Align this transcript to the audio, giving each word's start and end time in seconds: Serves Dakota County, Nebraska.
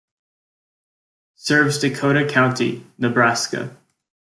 Serves 1.35 1.77
Dakota 1.77 2.25
County, 2.27 2.83
Nebraska. 2.97 3.77